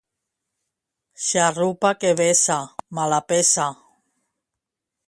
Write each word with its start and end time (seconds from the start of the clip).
—Xarrupa 1.25 1.91
que 1.99 2.15
vessa. 2.23 2.59
—Mala 2.77 3.21
peça! 3.31 3.71